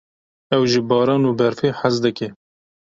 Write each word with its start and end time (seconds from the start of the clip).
Ew 0.55 0.63
ji 0.71 0.81
baran 0.89 1.23
û 1.29 1.31
berfê 1.39 1.69
hez 1.79 1.95
dike. 2.05 2.27